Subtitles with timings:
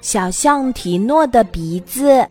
[0.00, 2.26] 小象提诺的鼻子，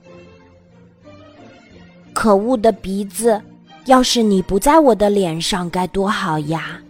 [2.13, 3.39] 可恶的鼻子！
[3.85, 6.81] 要是你不在我的脸上，该多好呀！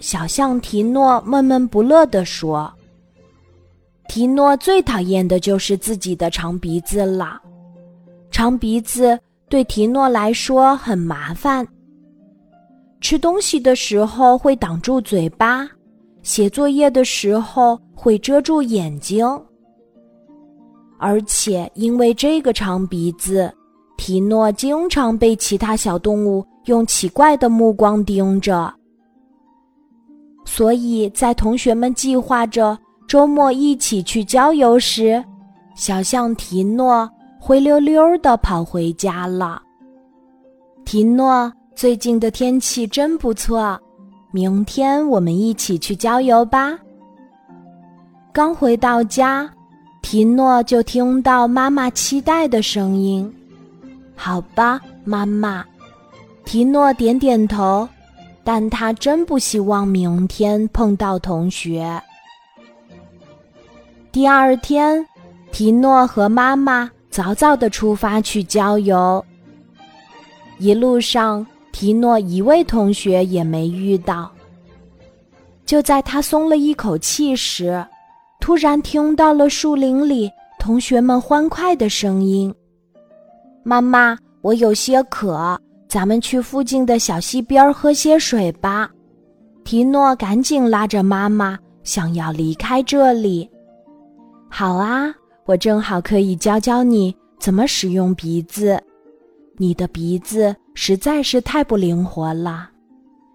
[0.00, 2.72] 小象提诺闷闷不乐地说。
[4.08, 7.40] 提诺最讨厌的就是自己的长鼻子了，
[8.30, 9.18] 长鼻子
[9.48, 11.66] 对提诺来说很麻烦。
[13.00, 15.68] 吃东西的时候会挡住嘴巴，
[16.22, 19.26] 写作业的时候会遮住眼睛，
[20.98, 23.52] 而且因为这个长鼻子。
[24.00, 28.72] 提诺经常被其他小动物用奇怪的目光盯着，
[30.44, 35.22] 所以在同学们计划着周末一起去郊游时，
[35.74, 37.10] 小象提诺
[37.40, 39.60] 灰溜溜的跑回家了。
[40.84, 43.76] 提诺，最近的天气真不错，
[44.30, 46.78] 明天我们一起去郊游吧。
[48.30, 49.50] 刚回到家，
[50.02, 53.34] 提诺就听到妈妈期待的声音。
[54.14, 55.64] 好吧，妈妈。
[56.44, 57.88] 提诺点点头，
[58.44, 62.00] 但他真不希望明天碰到同学。
[64.12, 65.04] 第二天，
[65.52, 69.24] 提诺和妈妈早早的出发去郊游。
[70.58, 74.30] 一路上，提诺一位同学也没遇到。
[75.64, 77.84] 就在他松了一口气时，
[78.40, 82.54] 突然听到了树林里同学们欢快的声音。
[83.62, 88.90] 妈妈，我有些渴，咱们去附近的小溪边喝些水吧。
[89.62, 93.48] 提诺赶紧拉着妈妈，想要离开这里。
[94.48, 98.82] 好啊，我正好可以教教你怎么使用鼻子。
[99.58, 102.70] 你的鼻子实在是太不灵活了。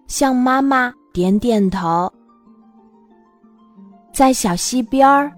[0.08, 2.12] 向妈妈点点头，
[4.12, 5.32] 在小溪边儿，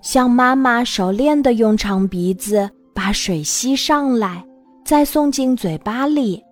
[0.00, 2.70] 向妈妈熟练的用长鼻子。
[2.98, 4.44] 把水吸上来，
[4.84, 6.42] 再送进嘴巴里。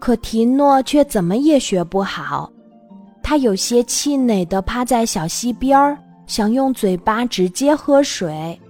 [0.00, 2.50] 可提诺却怎么也学不好，
[3.22, 5.96] 他有些气馁地趴在小溪边儿，
[6.26, 8.60] 想用嘴巴直接喝水。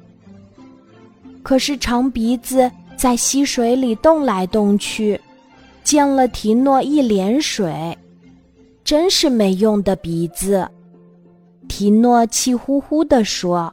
[1.43, 5.21] 可是长鼻子在溪水里动来动去，
[5.85, 7.97] 溅了提诺一脸水，
[8.83, 10.69] 真是没用的鼻子。
[11.69, 13.73] 提诺气呼呼地说：“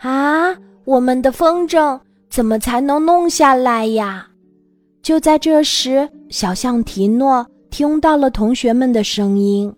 [0.00, 1.98] 啊！”我们的风筝
[2.28, 4.28] 怎么才能弄下来呀？
[5.00, 9.72] 就在这时，小象提诺听到了同学们的声音。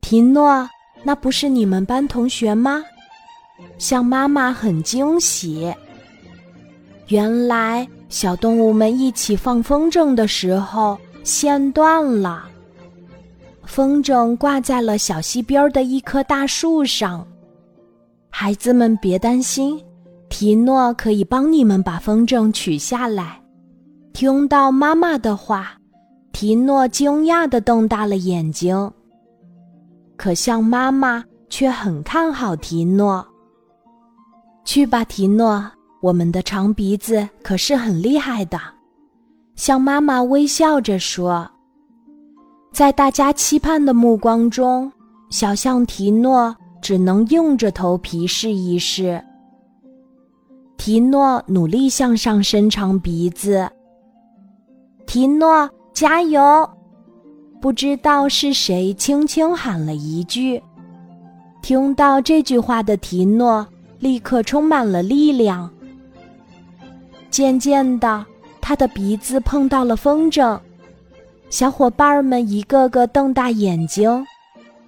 [0.00, 0.68] 提诺，
[1.02, 2.84] 那不是你们班同学吗？
[3.76, 5.74] 象妈妈很惊喜。
[7.08, 12.44] 原来，小动物们一起放风筝的时候线断了，
[13.64, 17.26] 风筝挂在了小溪边的一棵大树上。
[18.30, 19.80] 孩子们别担心。
[20.30, 23.40] 提诺可以帮你们把风筝取下来。
[24.12, 25.78] 听到妈妈的话，
[26.32, 28.90] 提诺惊讶的瞪大了眼睛。
[30.16, 33.24] 可象妈妈却很看好提诺。
[34.64, 35.70] 去吧，提诺，
[36.04, 38.60] 我们的长鼻子可是很厉害的。
[39.56, 41.50] 象妈妈微笑着说。
[42.70, 44.92] 在大家期盼的目光中，
[45.30, 49.18] 小象提诺只能硬着头皮试一试。
[50.76, 53.66] 提诺努力向上伸长鼻子。
[55.06, 56.68] 提诺，加油！
[57.62, 60.62] 不知道是谁轻轻喊了一句。
[61.62, 63.66] 听到这句话的提诺
[64.00, 65.70] 立刻充满了力量。
[67.34, 68.24] 渐渐的，
[68.60, 70.56] 他的鼻子碰到了风筝。
[71.50, 74.24] 小伙伴们一个个瞪大眼睛，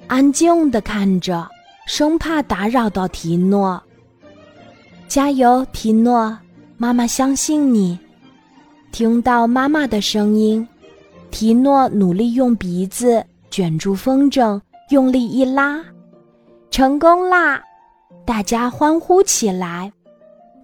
[0.06, 1.44] 安静的看着，
[1.88, 3.82] 生怕打扰到提诺。
[5.08, 6.38] 加油，提诺！
[6.76, 7.98] 妈妈相信你。
[8.92, 10.64] 听到妈妈的声音，
[11.32, 15.84] 提诺努力用鼻子卷住风筝，用力一拉，
[16.70, 17.60] 成功啦！
[18.24, 19.92] 大家欢呼起来。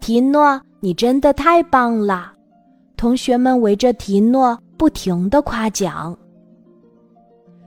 [0.01, 2.33] 提诺，你真的太棒了！
[2.97, 6.17] 同学们围着提诺不停的夸奖，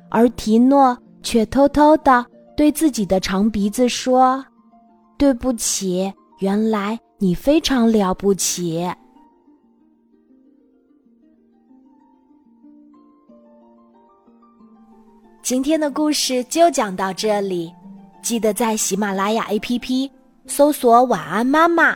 [0.09, 2.25] 而提诺却偷偷的
[2.57, 4.45] 对自己的长鼻子说
[5.17, 8.85] ：“对不起。”原来你非常了不起。
[15.41, 17.73] 今天的故事就讲到这里，
[18.21, 20.11] 记得在喜马拉雅 APP
[20.45, 21.95] 搜索“晚安妈妈”，